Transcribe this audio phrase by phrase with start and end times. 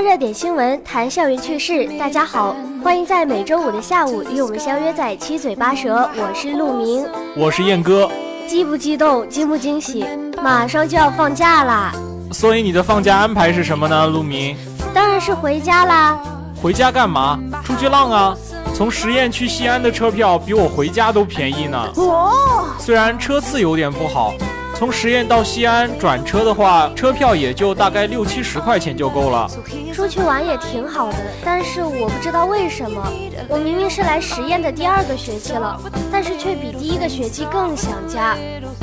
[0.00, 1.86] 说热点新闻，谈校园趣事。
[1.98, 6.08] 大家好，欢迎在每周五的下午与我们相约在七嘴八舌。
[6.16, 7.06] 我是陆明，
[7.36, 8.10] 我是燕哥。
[8.48, 10.06] 激不激动，惊不惊喜？
[10.42, 11.92] 马上就要放假啦！
[12.32, 14.56] 所以你的放假安排是什么呢，陆明？
[14.94, 16.18] 当然是回家啦。
[16.62, 17.38] 回家干嘛？
[17.62, 18.34] 出去浪啊！
[18.74, 21.78] 从十堰去西安的车票比我回家都便宜呢。
[21.96, 22.32] 哦，
[22.78, 24.32] 虽然车次有点不好。
[24.80, 29.46] 从十堰到西安转车的话，车票也就大概六七十块钱就够了。
[29.92, 33.06] 出去玩也挺好的，但是我不知道为什么，
[33.46, 35.78] 我明明是来十堰的第二个学期了，
[36.10, 38.34] 但是却比第一个学期更想家，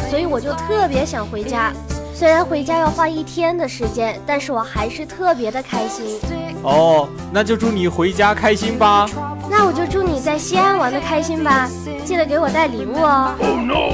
[0.08, 1.73] 所以我就特别想回家。
[2.14, 6.20] 虽然回家要花一天的时间，但是我还是特别的开心。
[6.62, 9.08] 哦，那就祝你回家开心吧。
[9.50, 11.70] 那我就祝你在西安玩的开心吧，
[12.06, 13.34] 记得给我带礼物哦。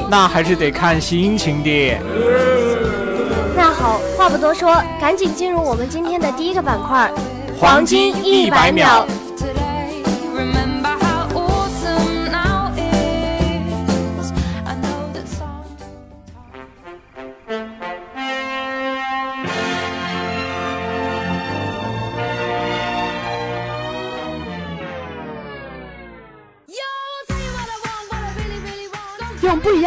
[0.10, 1.98] 那还是得看心情的。
[3.56, 7.12] 那好，话不多说，赶紧进入我们今天的第一个板块——
[7.60, 9.06] 黄金一百秒。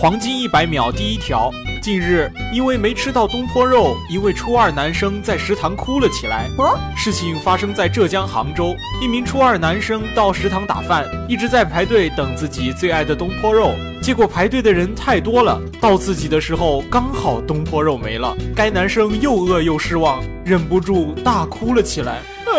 [0.00, 1.50] 黄金一百秒第一条：
[1.82, 6.48] 近日，因为没吃到东坡肉，一位初二男生在食堂哭了起来。
[6.56, 13.72] 哦，事情发生在浙江杭州，一名初二男生到食堂打饭，一直在排队等自己最爱的东坡肉。
[14.00, 18.36] 结果排队的人太多了，到自己的时候刚好东坡肉没了。
[18.54, 22.18] 该男生又饿又失望，忍不住大哭了起来。
[22.46, 22.54] 啊！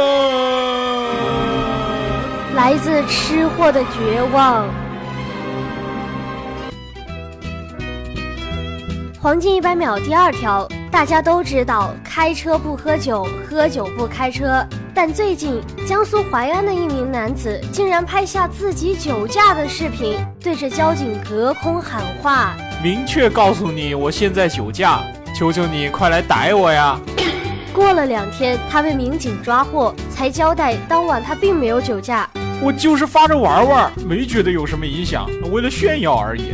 [2.54, 4.68] 来自吃货的绝望。
[9.22, 14.66] 黄金一百秒第二条，大家都知道开车不喝酒，喝酒不开车。
[14.94, 25.02] 但最近，江苏淮安的一名男子竟然拍下自己酒驾的视频，对着交警隔空喊话：“明确告诉你，我现在酒驾，
[25.38, 26.98] 求求你快来逮我呀！”
[27.76, 32.30] 过了两天，他被民警抓获，才交代当晚他并没有酒驾。
[32.62, 36.52] 我就是发着玩玩，没觉得有什么影响，为了炫耀而已。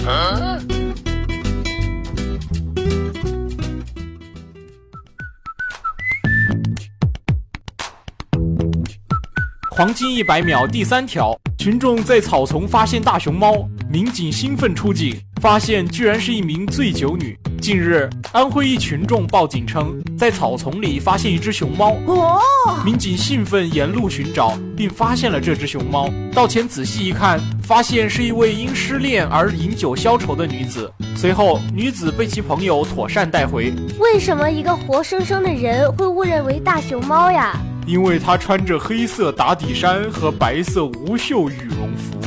[9.77, 17.37] 黄金一百秒第三条：群众在草丛发现大熊猫，民警兴奋出警，发现居然是一名醉酒女。
[17.59, 21.91] 近日，安徽一群众报警称，在草丛里发现一只熊猫。
[22.07, 22.39] 哦，
[22.85, 26.09] 民警兴奋沿路寻找，并发现了这只熊猫。
[26.33, 30.89] 到前仔细一看，发现是一位因失恋而饮酒消愁的女子。
[31.17, 33.73] 随后，女子被其朋友妥善带回。
[33.99, 37.59] 为什么一个活生生的人会误认为大熊猫呀？
[37.85, 42.19] 因为他穿着黑色打底衫和白色无袖羽绒服。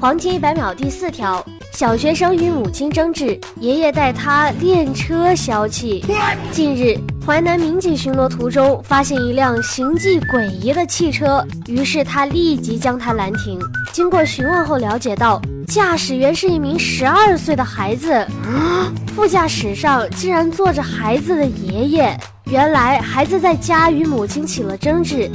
[0.00, 6.04] 黄金一百秒第四条：小学生与母亲争执，爷爷带他练车消气。
[6.52, 13.58] 近日，淮南民警巡逻途中发现一辆行迹诡异的汽车，于是他立即将它拦停。
[13.94, 18.26] 经过询问后了解到，驾驶员是一名十二岁的孩子，
[19.16, 22.14] 副驾驶上竟然坐着孩子的爷爷。
[22.50, 25.30] 原来孩子在家与母亲起了争执，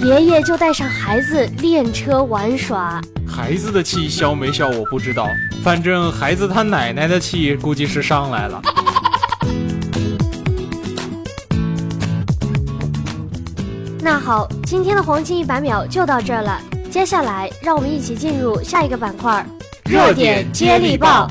[0.00, 3.00] 爷爷就带上孩子练车玩耍。
[3.26, 5.26] 孩子的气消没消我不知道，
[5.62, 8.60] 反正孩子他奶奶的气估计是上来了。
[14.02, 16.58] 那好，今天的黄金一百秒就到这儿了。
[16.90, 19.44] 接下来，让我们一起进入下一个板块——
[19.84, 21.30] 热点接力棒。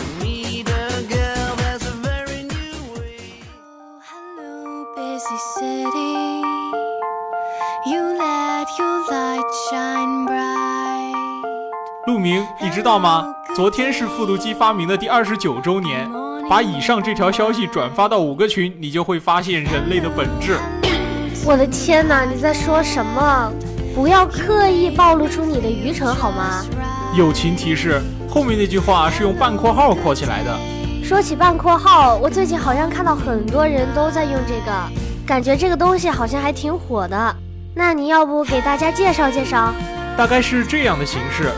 [12.71, 13.25] 知道吗？
[13.53, 16.09] 昨天是复读机发明的第二十九周年。
[16.49, 20.57] 把以上这条消息转发到五个群，你就会发现人类的本质。
[21.45, 23.51] 我的天哪，你在说什么？
[23.93, 26.65] 不要刻意暴露出你的愚蠢好吗？
[27.15, 30.57] 友情提示：后面那句话是用半括号括起来的。
[31.03, 34.71] 说起半括号，我最近好像看到很多人都在用这个，
[35.25, 37.35] 感觉这个东西好像还挺火的。
[37.75, 39.73] 那你要不给大家介绍介绍？
[40.17, 41.49] 大概是这样的形式。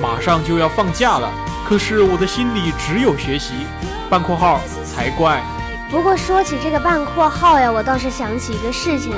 [0.00, 1.30] 马上就要放假了，
[1.68, 3.52] 可是我的心里只有学习。
[4.08, 5.40] 半括号才怪。
[5.90, 9.12] 不过说起这个半括号呀，我倒是想起一个事情。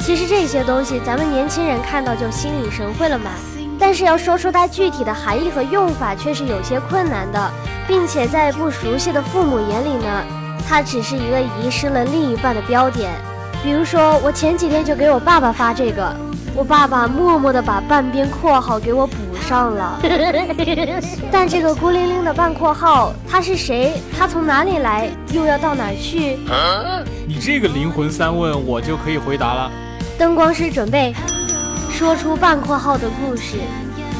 [0.00, 3.30] 其实这些东西咱们年轻人看到就心领神会了嘛，
[3.78, 7.50] 但是要说出它具体的含义和用法却是有些困难的，
[7.86, 10.24] 并且在不熟悉的父母眼里呢，
[10.66, 13.10] 它只是一个遗失了另一半的标点。
[13.62, 16.16] 比如说，我前几天就给我爸爸发这个。
[16.54, 19.14] 我爸爸默默地把半边括号给我补
[19.50, 19.98] 上了，
[21.28, 23.94] 但这个孤零零的半括号，他是谁？
[24.16, 25.10] 他从哪里来？
[25.32, 26.38] 又要到哪儿去？
[27.26, 29.68] 你这个灵魂三问，我就可以回答了。
[30.16, 31.12] 灯光师准备
[31.90, 33.56] 说出半括号的故事。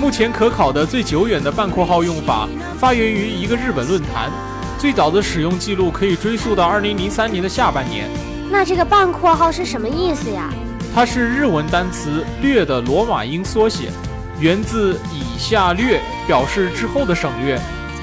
[0.00, 4.32] 目前可考的最久远的半括号用法，发源于一个日本论坛，
[4.78, 8.08] 最早的使用记录可以追溯到二零零三年的下半年。
[8.50, 10.50] 那这个半括号是什么意思呀？
[10.92, 13.90] 它是日文单词“略”的罗马音缩写，
[14.40, 17.60] 源自以下略，表示之后的省略。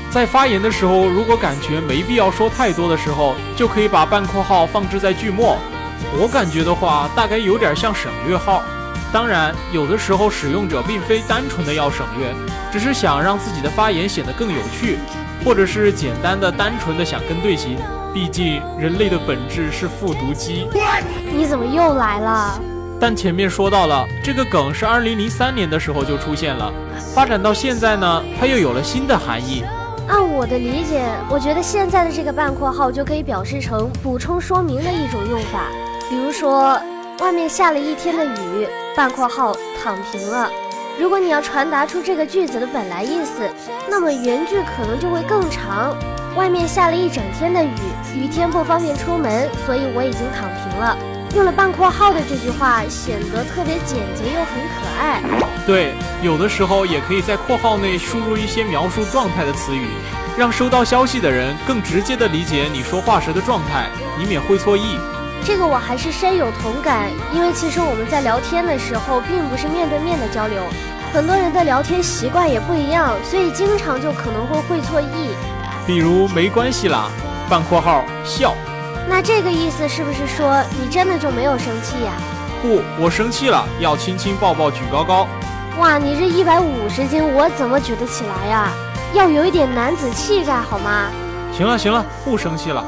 [0.10, 5.58] 在发言的时候，如果感觉没必要说太多的时候，就可以把半括号放置在句末。
[6.18, 8.64] 我感觉的话，大概有点像省略号。
[9.12, 12.34] 当然，有的时候使用者并非单纯的要省略，
[12.72, 15.00] 只是想让自己的发言显得更有趣，
[15.44, 17.78] 或者是简单的、单纯的想跟对齐。
[18.14, 20.68] 毕竟，人类的本质是复读机。
[21.34, 22.62] 你怎么又来了？
[23.00, 26.74] 但前面说到了，这个梗是二零零三年的时候就出现了，
[27.14, 29.64] 发展到现在呢，它又有了新的含义。
[30.08, 35.68] 按我的理解，我觉得现在的这个半括号就可以表示成补充说明的一种用法。
[36.10, 36.80] 比如说，
[37.20, 40.50] 外面下了一天的雨，半括号躺平了。
[41.00, 43.48] 如果你要传达出这个句子的本来意思，
[43.88, 45.96] 那么原句可能就会更长。
[46.36, 47.70] 外面下了一整天的雨，
[48.16, 50.98] 雨天不方便出门，所以我已经躺平了。
[51.38, 55.22] 用了半括号的这句话显得特别简洁又很可爱。
[55.68, 59.86] 对，有的时候也可以在括号内输入一些描述状态的词语，
[60.36, 63.88] 让收到消息的人更直接地理解你说话时的状态，
[64.20, 64.98] 以免会错意。
[65.46, 70.64] 这个我还是深有同感，因为其实我们在聊天的时候并不是面对面的交流，
[71.14, 75.36] 很多人的聊天习惯也不一样，所以经常就可能会会错意。
[75.86, 77.12] 比如没关系啦，
[77.48, 78.56] 半括号笑。
[79.10, 82.14] 那这个意思是不是说你真的就没有生气呀？
[82.62, 85.28] 不，我生气了，要亲亲抱抱举高高。
[85.80, 88.72] 哇，你这一百五十斤，我怎么举得起来呀？
[89.14, 91.10] 要有一点男子气概好吗？
[91.54, 92.84] 行了行了，不生气了。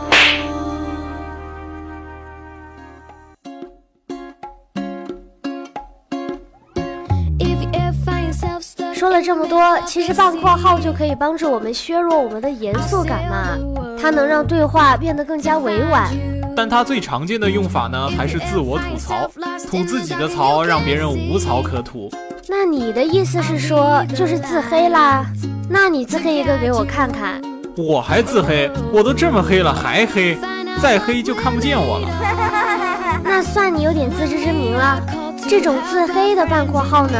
[8.94, 13.58] 说了这么多，其实半括号就可以帮助我们削弱我们的严肃感嘛。
[14.02, 16.10] 它能让对话变得更加委婉。
[16.56, 19.30] 但它最常见的用法呢，还是自我吐槽，
[19.70, 22.12] 吐自己的槽，让别人无槽可吐。
[22.48, 25.26] 那你的意思是说，就是自黑啦？
[25.70, 27.42] 那你自黑一个给我看看。
[27.78, 30.38] 我还自黑，我都这么黑了还黑，
[30.82, 32.10] 再黑就看不见我了。
[33.24, 35.00] 那算你有点自知之明了。
[35.48, 37.18] 这种自黑的半括号呢，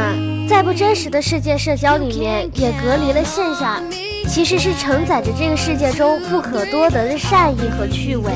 [0.48, 3.80] 在不真实的世界社交里面也隔离了线下，
[4.28, 8.32] 其实是承载着这个世界中不可多得的善意和趣味。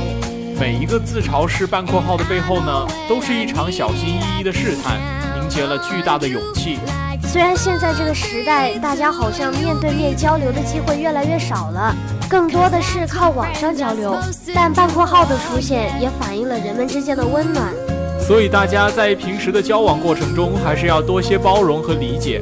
[0.58, 4.98] 每一个自嘲式半括号的背后呢，都是一场小心翼翼的试探，
[5.38, 6.78] 凝结了巨大的勇气。
[7.26, 11.94] 虽然现在这个时代，大家好像面对面交流的机会越来越少了，
[12.28, 14.16] 更多的是靠网上交流，
[14.54, 17.72] 但半括号的出现也反映了人们之间的温暖。
[18.20, 22.40] 所以大家在平时的交往过程中，还是要多些包容和理解，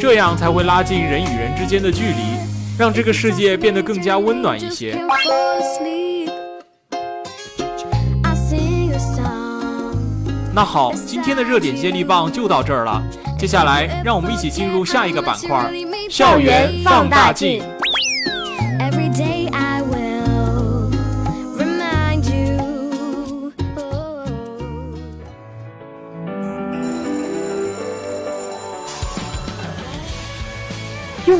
[0.00, 2.37] 这样才会拉近人与人之间的距离，
[2.78, 4.96] 让这个世界变得更加温暖一些。
[10.54, 13.02] 那好，今天的热点接力棒就到这儿了。
[13.36, 15.72] 接下来，让我们一起进入下一个板块——
[16.08, 17.62] 校园放大镜。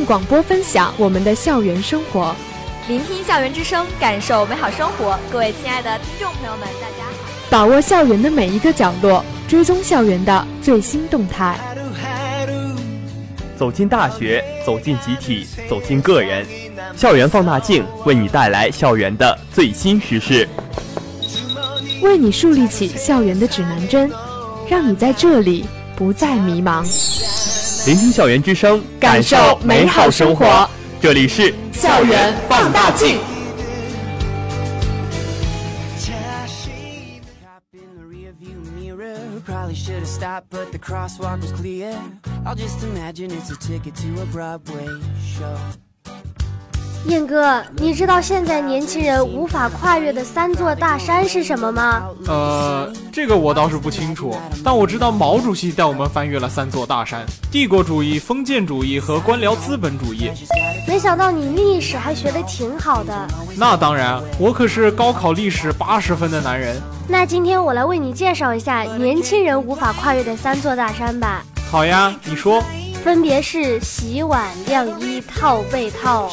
[0.09, 2.35] 广播分享我们的校园生活，
[2.89, 5.19] 聆听校园之声，感受美好生活。
[5.31, 7.13] 各位亲爱的听众朋友们，大家好！
[7.51, 11.59] 把握校园的每一个角落，追踪校园的最新动态。
[13.59, 16.47] 走进大学，走进集体，走进个人，
[16.97, 20.49] 校园放大镜为你带来校园的最新时事，
[22.01, 24.11] 为你树立起校园的指南针，
[24.71, 26.83] 让你在这里不再迷茫。
[27.89, 30.69] 聆听校园之声，感受美好生活。
[31.01, 33.17] 这里是校园放大镜。
[47.07, 52.03] 燕哥，你知道现在年轻人无法跨越的三座大山是什么吗？
[52.27, 60.31] 呃，这个我倒是不清楚，但我知道毛主席带我们翻越了三座大山：帝国主义、封建主义和官僚资本主义。
[60.87, 63.27] 没想到你历史还学得挺好的。
[63.57, 66.77] 那当然，我可是高考历史八十分的男人。
[67.07, 71.43] 那今天我来为你介绍一下年轻人无法跨越的三座大山吧。
[71.71, 72.63] 好呀，你说。
[73.09, 76.31] 分别是洗碗、晾衣、套被套。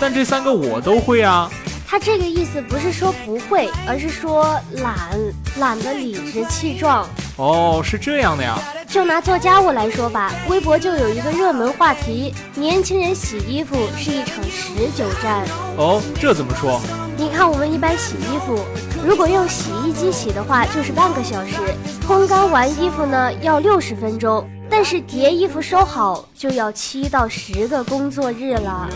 [0.00, 1.48] 但这三个我都会啊。
[1.86, 5.16] 他这个意思不是说不会，而是说懒，
[5.60, 7.08] 懒得理直气壮。
[7.36, 8.58] 哦，是这样的呀。
[8.88, 15.44] 就拿做家务来说吧，微博就有一个热门话题：年轻人洗衣服是一场持久战。
[15.76, 16.80] 哦，这怎么说？
[17.16, 18.58] 你看，我们一般洗衣服，
[19.06, 21.54] 如果用洗衣机洗的话，就是半个小时；
[22.08, 24.44] 烘干完衣服呢，要六十分钟。
[24.76, 28.88] 但是叠衣服收好就要七到十个工作日了。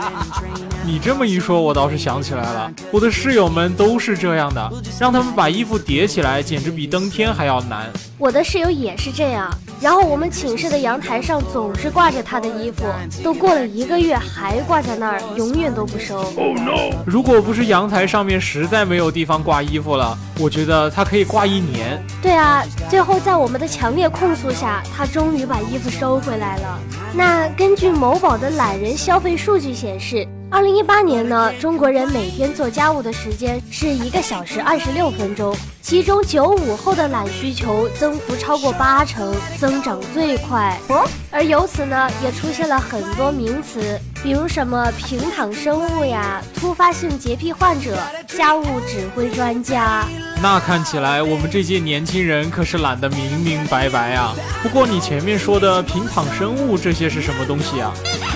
[0.84, 4.70] 你这么一说，我倒是想起来了，我的室友们都是这样的，
[5.00, 7.90] 让他们把衣服叠起来，简直比登天还要难。
[8.18, 12.84] 我的室友也是这样，然后我们寝室的阳台上总是挂着他的衣服，
[13.24, 16.20] 都过了一个月还挂在那儿，永远都不收。
[16.20, 16.94] 哦 no！
[17.06, 22.00] 如果不是阳台上面实在没有地方挂衣服了，我觉得他可以挂一年。
[22.22, 26.78] 对啊，最后在我们的强烈控诉下，他终于把衣服收回来了。
[27.14, 30.26] 那根据某宝的懒人消费数据显示。
[30.48, 35.54] 二零一八年呢，中国人每天做家务的时间是一个小时二十六分钟，
[35.88, 40.76] 其中九五后的懒需求增幅超过八成，增长最快。
[40.88, 50.04] 哦而由此呢，也出现了很多名词，比如什么平躺生物呀、突发性洁癖患者、家务指挥专家。
[50.42, 54.34] 那看起来我们这届年轻人可是懒得明明白白啊。
[54.64, 57.92] 不过你前面说的平躺生物这些是什么东西啊？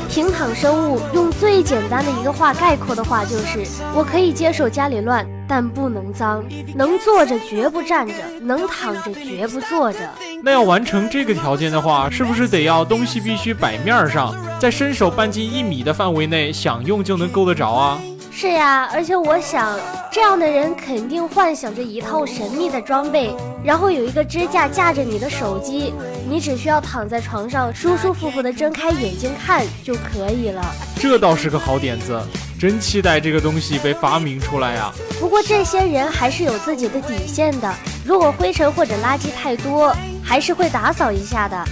[0.09, 6.40] 平躺生物用最简单的一个话概括的话就是：我可以接受家里乱，但不能脏；
[6.76, 9.99] 能坐着绝不站着，能躺着绝不坐着。
[10.45, 18.00] 那要完成这个条件的话，是不是得要东西必须摆面上，在伸手半径一米的范围内，想用就能够得着啊？
[18.30, 19.76] 是呀，而且我想，
[20.12, 25.92] 这样的人肯定幻想着一套神秘的装备，然后有一个支架架着你的手机，
[26.28, 30.64] 你只需要躺在床上，舒舒服服的睁开眼睛看就可以了。
[30.95, 32.19] 这倒是个好点子，
[32.61, 34.93] 真期待这个东西被发明出来呀。
[35.19, 37.75] 不过这些人还是有自己的底线的，
[38.05, 41.64] 如果灰尘或者垃圾太多，还是会打扫一下的。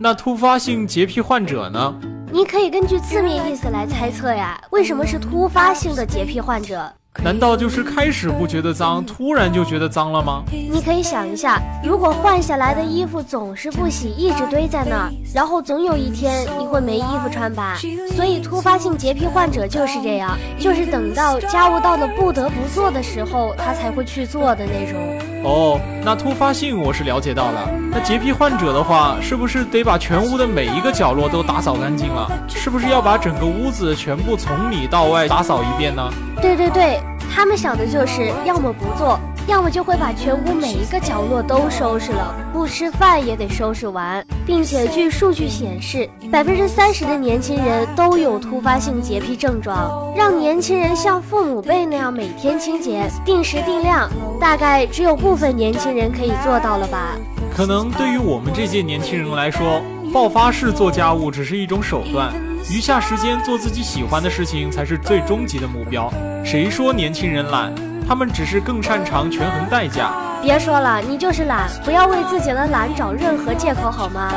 [0.00, 1.94] 那突发性洁癖患者呢？
[2.32, 4.60] 你可以根据字面意思来猜测呀。
[4.70, 6.92] 为什么是突发性的洁癖患者？
[7.22, 10.44] 难道就是开始不觉得脏，突然就觉得脏了吗？
[10.50, 17.76] 你可以想一下，如果换下来的衣服总是不洗，一直堆在那儿，然后总有一天你会没衣服穿吧？
[18.14, 25.27] 所以突发性洁癖患者就是这样，就是等到家务到了不得不做的时候，他才会去做的那种。
[25.44, 27.70] 哦，那突发性我是了解到了。
[27.90, 32.28] 那洁癖患者的话，是不是得把全屋的每一个角落都打扫干净了？
[32.48, 36.02] 是不是要把整个屋子全部从里到外打扫一遍呢？
[36.42, 37.00] 对对对，
[37.34, 39.18] 他们想的就是要么不做。
[39.48, 50.12] 要么就会把全屋每一个角落都收拾了，不吃饭也得收拾完，并且据数据显示，百分之三十的年轻人都有突发性洁癖症状。
[50.14, 57.16] 让年轻人像父母辈那样每天清洁、定时定量，大概只有部分年轻人可以做到了吧？
[57.56, 59.80] 可能对于我们这届年轻人来说，
[60.12, 62.30] 爆发式做家务只是一种手段，
[62.70, 66.12] 余下时间做自己喜欢的事情才是最终极的目标。
[66.44, 67.72] 谁说年轻人懒？
[68.08, 70.10] 他们只是更擅长权衡代价。
[70.40, 74.32] 别说了，你就是懒，不要为自己的懒找任何借口好吗？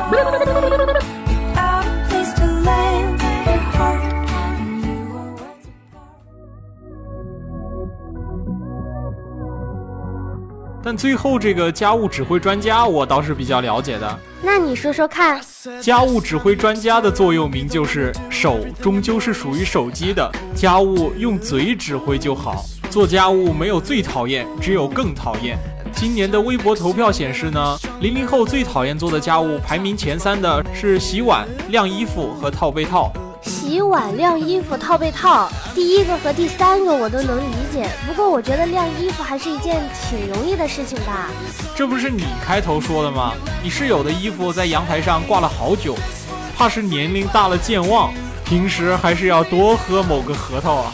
[10.91, 14.19] 但最后这个家务指挥专家，我倒是比较了解的。
[14.41, 15.39] 那你说说看，
[15.81, 22.65] 家务指挥专家的座右铭就是“手终究是属于手机的，家务用嘴指挥就好”。
[22.91, 25.57] 做家务没有最讨厌，只有更讨厌。
[25.93, 33.09] 今年的微博投票显示呢，零零后最讨厌做的家务排名前三的是洗碗、晾衣服和套被套。
[33.41, 37.89] 洗碗、晾衣服、套被套，第一个和第三个我都能理解。
[38.05, 41.29] 不过我觉得晾衣服还是一件挺容易的事情吧。
[41.75, 43.33] 这不是你开头说的吗？
[43.63, 45.95] 你室友的衣服在阳台上挂了好久，
[46.55, 48.13] 怕是年龄大了健忘，
[48.45, 50.91] 平时还是要多喝某个核桃啊。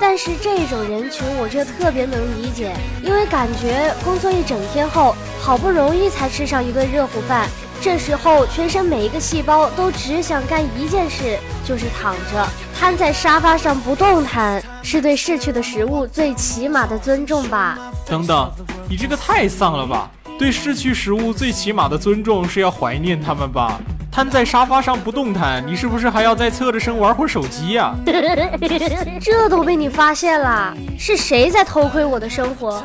[0.00, 7.48] 但是这种人群我却特别能理解，因为感觉工作一整天后，好不容易才吃上一顿热乎饭，
[7.80, 12.46] 这时候全身每一个细胞都只想干一件事，就是躺着，
[12.78, 17.78] 瘫在沙发上不动弹，是对逝去的食物最起码的尊重吧？
[18.06, 18.50] 等等，
[18.88, 20.10] 你这个太丧了吧？
[20.38, 23.80] 对逝去食物最起码的尊重是要怀念他们吧？
[24.16, 27.94] 瘫在沙发上不动弹，你是不是还要再侧着身玩会儿手机呀？
[29.20, 32.82] 这都被你发现了，是谁在偷窥我的生活？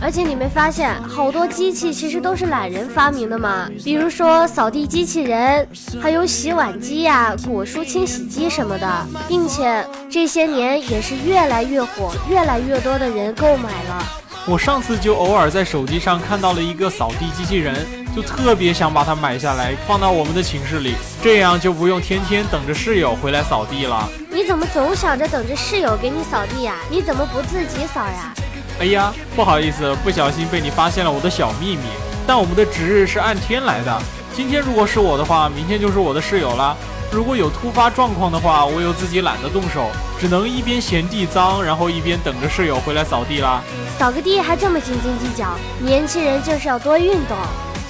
[0.00, 3.68] 而且你没发现，好多机器其实都是懒人发明的吗？
[3.84, 5.68] 比如说扫地机器人，
[6.00, 14.02] 还有洗碗机呀、果蔬清洗机什么的，并且这些年也是越来越火，越来越多的人购买了。
[14.46, 17.76] 我上次就偶尔在手机上看到了一个扫地机器人，
[18.14, 24.08] 就特别想把它买下来放到我们的寝室里，这样就不用天天等着室友回来扫地了。
[24.30, 26.76] 你怎么总想着等着室友给你扫地呀？
[26.90, 28.34] 你怎么不自己扫呀？
[28.80, 31.82] 哎呀，不好意思，不小心被你发现了我的小秘密。
[32.26, 34.02] 但我们的值日是按天来的，
[34.34, 36.76] 今天如果是我的话，明天就是我的室友了。
[37.10, 43.62] 如果有突发状况的话，我又自己懒得动手，只能一边嫌地脏，然后一边等着室友回来扫地啦。
[43.98, 47.36] 扫个地还这么斤斤计较，年轻人就是要多运动。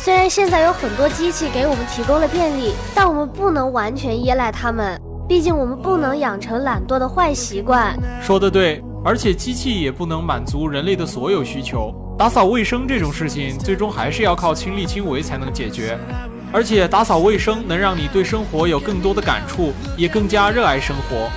[0.05, 7.97] 虽然现在有很多机器给我们提供了便利，但我们不能完全依赖它们，毕竟我们不能养成懒惰的坏习惯。
[8.21, 11.95] 说的对，而且机器也不能满足人类的所有需求。
[12.19, 15.97] 打扫卫生这种事情，最终还是要靠亲力亲为才能解决。
[16.53, 21.31] 而且打扫卫生能让你对生活有更多的感触，也更加热爱生活。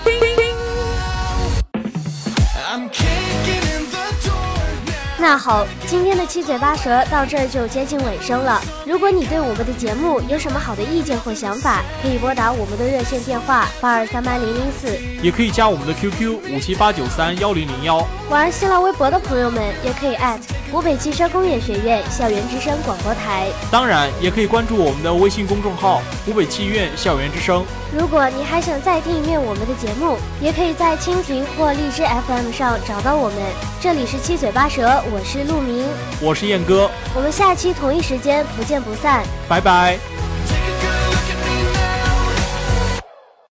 [5.27, 8.61] 那好，今天的七嘴八舌到这儿就接近尾声了。
[8.85, 18.07] 如果你对我们的节目有什么好的意见或想法，可以拨打我们的热线电话八二三八零零四，也可以加我们的 QQ 五七八九三幺零零幺。
[18.29, 20.13] 玩新浪微博的朋友们也可以
[20.71, 23.47] 湖北汽车工业学院校园之声广播台。
[23.71, 27.63] 当然，也可以关注我们的微信公众号湖北汽院校园之声。
[27.97, 33.37] 如果你还想再听一遍我们的节目，也可以在蜻蜓或荔枝 FM 上找到我们。
[33.79, 35.01] 这里是七嘴八舌。
[35.11, 35.85] 我是陆明，
[36.19, 39.97] 我是燕哥，我们下期同一时间不见不散，拜拜。